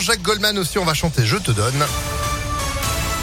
[0.00, 1.84] Jacques Goldman aussi, on va chanter Je te donne.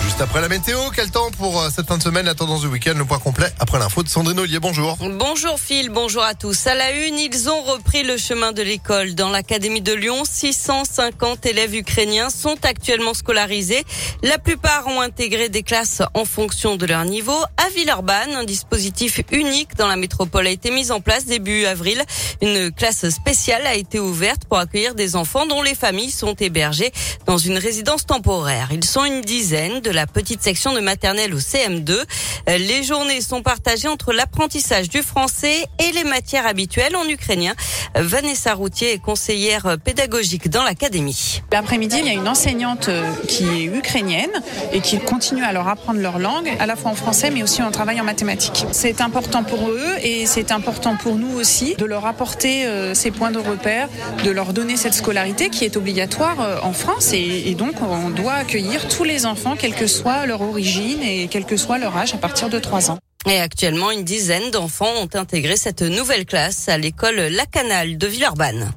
[0.10, 2.68] Juste après la météo, quel temps pour euh, cette fin de semaine, la tendance du
[2.68, 4.98] week-end, le point complet après l'info de Sandrine Ollier, bonjour.
[5.00, 6.66] Bonjour Phil, bonjour à tous.
[6.66, 9.14] À la une, ils ont repris le chemin de l'école.
[9.14, 13.84] Dans l'Académie de Lyon, 650 élèves ukrainiens sont actuellement scolarisés.
[14.24, 17.38] La plupart ont intégré des classes en fonction de leur niveau.
[17.58, 22.02] À Villeurbanne, un dispositif unique dans la métropole a été mis en place début avril.
[22.42, 26.92] Une classe spéciale a été ouverte pour accueillir des enfants dont les familles sont hébergées
[27.28, 28.70] dans une résidence temporaire.
[28.72, 31.92] Ils sont une dizaine de la petite section de maternelle au CM2.
[31.92, 37.54] Euh, les journées sont partagées entre l'apprentissage du français et les matières habituelles en ukrainien.
[37.96, 41.42] Vanessa Routier est conseillère pédagogique dans l'académie.
[41.52, 44.32] L'après-midi, il y a une enseignante euh, qui est ukrainienne
[44.72, 47.62] et qui continue à leur apprendre leur langue, à la fois en français mais aussi
[47.62, 48.66] en travail en mathématiques.
[48.72, 53.12] C'est important pour eux et c'est important pour nous aussi de leur apporter euh, ces
[53.12, 53.90] points de repère,
[54.24, 58.88] de leur donner cette scolarité qui est obligatoire en France et, donc on doit accueillir
[58.88, 62.18] tous les enfants, quels que soit leur origine et quel que soit leur âge à
[62.18, 63.00] partir de 3 ans.
[63.28, 68.08] Et actuellement, une dizaine d'enfants ont intégré cette nouvelle classe à l'école La Canale de
[68.08, 68.72] Villeurbanne.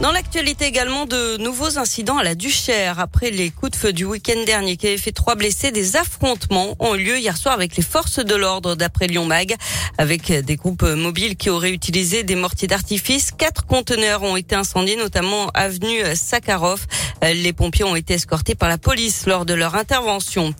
[0.00, 2.98] Dans l'actualité également, de nouveaux incidents à la Duchère.
[2.98, 6.74] Après les coups de feu du week-end dernier qui avaient fait trois blessés, des affrontements
[6.80, 9.54] ont eu lieu hier soir avec les forces de l'ordre d'après Lyon Mag,
[9.96, 13.30] avec des groupes mobiles qui auraient utilisé des mortiers d'artifice.
[13.30, 16.84] Quatre conteneurs ont été incendiés, notamment avenue Sakharov.
[17.22, 20.52] Les pompiers ont été escortés par la police lors de leur intervention.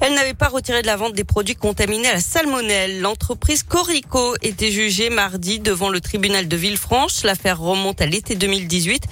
[0.00, 3.00] Elle n'avait pas retiré de la vente des produits contaminés à la salmonelle.
[3.00, 7.22] L'entreprise Corico était jugée mardi devant le tribunal de Villefranche.
[7.22, 9.02] L'affaire remonte à l'été 2018.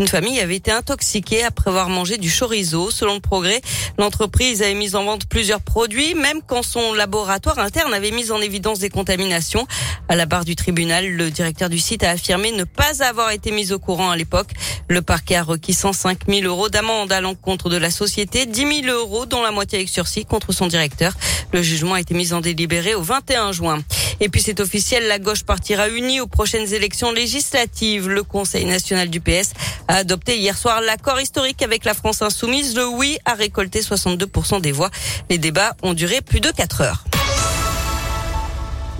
[0.00, 2.90] Une famille avait été intoxiquée après avoir mangé du chorizo.
[2.90, 3.60] Selon le progrès,
[3.98, 8.40] l'entreprise avait mis en vente plusieurs produits, même quand son laboratoire interne avait mis en
[8.40, 9.66] évidence des contaminations.
[10.08, 13.50] À la barre du tribunal, le directeur du site a affirmé ne pas avoir été
[13.50, 14.52] mis au courant à l'époque.
[14.88, 18.96] Le parquet a requis 105 000 euros d'amende à l'encontre de la société, 10 000
[18.96, 21.12] euros dont la moitié avec sursis contre son directeur.
[21.52, 23.82] Le jugement a été mis en délibéré au 21 juin.
[24.20, 28.08] Et puis c'est officiel, la gauche partira unie aux prochaines élections législatives.
[28.08, 29.52] Le Conseil national du PS
[29.90, 32.76] a adopté hier soir l'accord historique avec la France insoumise.
[32.76, 34.90] Le oui a récolté 62% des voix.
[35.28, 37.04] Les débats ont duré plus de 4 heures.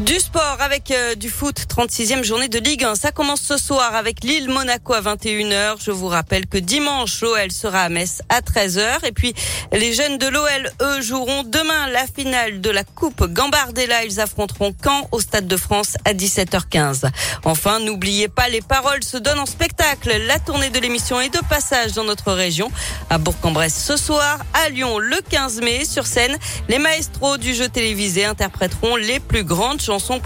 [0.00, 2.94] Du sport avec euh, du foot, 36e journée de Ligue 1.
[2.94, 5.76] Ça commence ce soir avec Lille Monaco à 21h.
[5.84, 9.04] Je vous rappelle que dimanche, l'OL sera à Metz à 13h.
[9.04, 9.34] Et puis,
[9.72, 14.06] les jeunes de l'OL, eux, joueront demain la finale de la Coupe Gambardella.
[14.06, 17.10] Ils affronteront Caen au Stade de France à 17h15.
[17.44, 20.16] Enfin, n'oubliez pas, les paroles se donnent en spectacle.
[20.26, 22.70] La tournée de l'émission est de passage dans notre région.
[23.10, 25.84] À Bourg-en-Bresse ce soir, à Lyon le 15 mai.
[25.84, 26.38] Sur scène,
[26.70, 30.20] les maestros du jeu télévisé interpréteront les plus grandes chansons.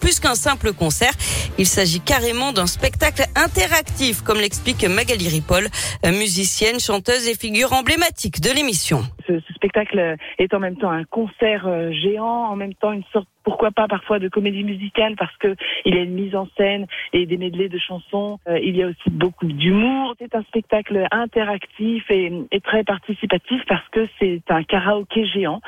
[0.00, 1.12] Plus qu'un simple concert,
[1.56, 5.68] il s'agit carrément d'un spectacle interactif, comme l'explique Magali Ripoll,
[6.04, 9.06] musicienne, chanteuse et figure emblématique de l'émission.
[9.28, 13.28] Ce, spectacle est en même temps un concert euh, géant, en même temps une sorte
[13.48, 15.54] pourquoi pas parfois de comédie musicale parce que
[15.86, 18.38] il y a une mise en scène et des medleys de chansons.
[18.46, 20.14] Euh, il y a aussi beaucoup d'humour.
[20.18, 22.30] C'est un spectacle interactif et,
[22.62, 25.62] très participatif parce que c'est un karaoké géant.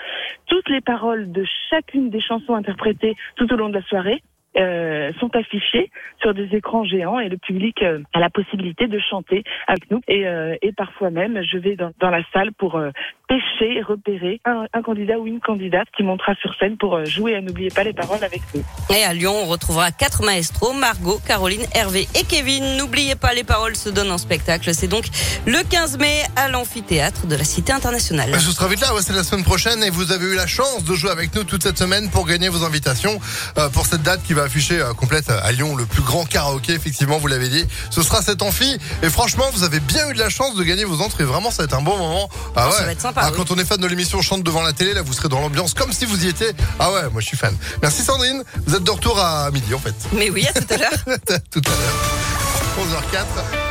[0.47, 4.23] Toutes les paroles de chacune des chansons interprétées tout au long de la soirée
[4.59, 5.91] euh, sont affichés
[6.21, 10.01] sur des écrans géants et le public a la possibilité de chanter avec nous.
[10.09, 10.27] Et,
[10.77, 12.79] parfois même, je vais dans, la salle pour
[13.31, 17.05] pêcher et repérer un, un, candidat ou une candidate qui montera sur scène pour euh,
[17.05, 18.63] jouer à N'oubliez pas les paroles avec nous.
[18.95, 22.77] Et à Lyon, on retrouvera quatre maestros, Margot, Caroline, Hervé et Kevin.
[22.77, 24.75] N'oubliez pas les paroles se donnent en spectacle.
[24.75, 25.05] C'est donc
[25.47, 28.33] le 15 mai à l'amphithéâtre de la Cité internationale.
[28.35, 30.85] Je serai vite là, ouais, c'est la semaine prochaine et vous avez eu la chance
[30.85, 33.21] de jouer avec nous toute cette semaine pour gagner vos invitations
[33.73, 37.19] pour cette date qui va afficher euh, complète à Lyon le plus grand karaoké effectivement
[37.19, 40.29] vous l'avez dit ce sera cet amphi et franchement vous avez bien eu de la
[40.29, 42.73] chance de gagner vos entrées vraiment ça va être un bon moment ah ouais.
[42.73, 43.37] ça va être sympa, ah, oui.
[43.37, 45.75] quand on est fan de l'émission chante devant la télé là vous serez dans l'ambiance
[45.75, 46.53] comme si vous y étiez.
[46.79, 47.57] Ah ouais moi je suis fan.
[47.83, 48.43] Merci Sandrine.
[48.67, 49.95] Vous êtes de retour à midi en fait.
[50.13, 50.91] Mais oui à tout à l'heure.
[51.51, 52.01] Tout à l'heure.
[52.79, 53.61] 11h04